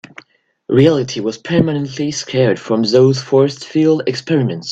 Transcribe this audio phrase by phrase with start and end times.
[0.67, 4.69] Reality was permanently scarred from those force field experiments.